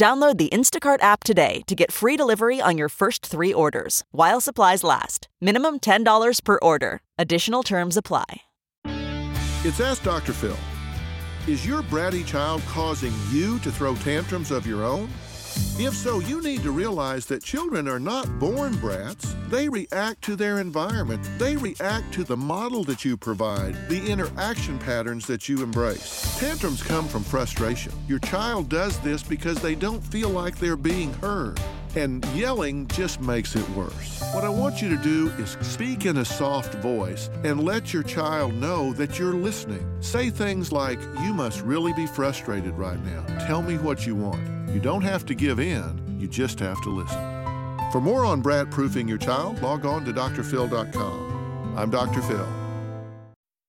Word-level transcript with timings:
Download 0.00 0.38
the 0.38 0.48
Instacart 0.48 1.02
app 1.02 1.24
today 1.24 1.60
to 1.66 1.74
get 1.74 1.92
free 1.92 2.16
delivery 2.16 2.58
on 2.58 2.78
your 2.78 2.88
first 2.88 3.26
three 3.26 3.52
orders 3.52 4.02
while 4.12 4.40
supplies 4.40 4.82
last. 4.82 5.28
Minimum 5.42 5.80
$10 5.80 6.42
per 6.42 6.58
order. 6.62 7.02
Additional 7.18 7.62
terms 7.62 7.98
apply. 7.98 8.24
It's 9.62 9.78
Ask 9.78 10.02
Dr. 10.02 10.32
Phil. 10.32 10.56
Is 11.46 11.66
your 11.66 11.82
bratty 11.82 12.24
child 12.26 12.62
causing 12.62 13.12
you 13.30 13.58
to 13.58 13.70
throw 13.70 13.94
tantrums 13.96 14.50
of 14.50 14.66
your 14.66 14.84
own? 14.84 15.10
If 15.78 15.94
so, 15.94 16.18
you 16.20 16.42
need 16.42 16.62
to 16.62 16.72
realize 16.72 17.24
that 17.26 17.42
children 17.42 17.88
are 17.88 17.98
not 17.98 18.38
born 18.38 18.76
brats. 18.76 19.34
They 19.48 19.68
react 19.68 20.22
to 20.22 20.36
their 20.36 20.60
environment. 20.60 21.26
They 21.38 21.56
react 21.56 22.12
to 22.14 22.24
the 22.24 22.36
model 22.36 22.84
that 22.84 23.04
you 23.04 23.16
provide, 23.16 23.88
the 23.88 24.10
interaction 24.10 24.78
patterns 24.78 25.26
that 25.26 25.48
you 25.48 25.62
embrace. 25.62 26.38
Tantrums 26.38 26.82
come 26.82 27.08
from 27.08 27.24
frustration. 27.24 27.92
Your 28.08 28.18
child 28.18 28.68
does 28.68 28.98
this 29.00 29.22
because 29.22 29.60
they 29.60 29.74
don't 29.74 30.02
feel 30.04 30.28
like 30.28 30.58
they're 30.58 30.76
being 30.76 31.12
heard. 31.14 31.58
And 31.96 32.24
yelling 32.26 32.86
just 32.88 33.20
makes 33.20 33.56
it 33.56 33.68
worse. 33.70 34.22
What 34.32 34.44
I 34.44 34.48
want 34.48 34.80
you 34.80 34.88
to 34.96 35.02
do 35.02 35.28
is 35.38 35.56
speak 35.60 36.06
in 36.06 36.18
a 36.18 36.24
soft 36.24 36.74
voice 36.74 37.30
and 37.42 37.64
let 37.64 37.92
your 37.92 38.02
child 38.04 38.54
know 38.54 38.92
that 38.92 39.18
you're 39.18 39.32
listening. 39.32 39.84
Say 40.00 40.30
things 40.30 40.70
like, 40.70 41.00
You 41.22 41.32
must 41.32 41.62
really 41.62 41.92
be 41.94 42.06
frustrated 42.06 42.74
right 42.74 43.02
now. 43.04 43.24
Tell 43.46 43.62
me 43.62 43.76
what 43.78 44.06
you 44.06 44.14
want. 44.14 44.40
You 44.72 44.78
don't 44.78 45.02
have 45.02 45.26
to 45.26 45.34
give 45.34 45.58
in, 45.58 46.18
you 46.20 46.28
just 46.28 46.60
have 46.60 46.80
to 46.82 46.90
listen. 46.90 47.40
For 47.90 48.00
more 48.00 48.24
on 48.24 48.40
brat 48.40 48.70
proofing 48.70 49.08
your 49.08 49.18
child, 49.18 49.60
log 49.62 49.84
on 49.84 50.04
to 50.04 50.12
drphil.com. 50.12 51.74
I'm 51.76 51.90
Dr. 51.90 52.22
Phil. 52.22 52.48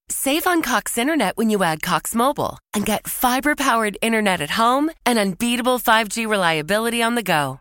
Save 0.09 0.45
on 0.45 0.61
Cox 0.61 0.97
Internet 0.97 1.38
when 1.38 1.50
you 1.50 1.63
add 1.63 1.81
Cox 1.81 2.13
Mobile 2.13 2.59
and 2.73 2.85
get 2.85 3.08
fiber 3.08 3.56
powered 3.56 3.97
internet 4.02 4.41
at 4.41 4.52
home 4.52 4.91
and 5.06 5.17
unbeatable 5.17 5.80
5G 5.80 6.28
reliability 6.28 7.02
on 7.02 7.16
the 7.16 7.23
go. 7.23 7.61